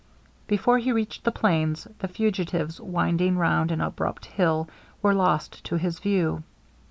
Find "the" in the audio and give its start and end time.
1.25-1.31, 1.99-2.07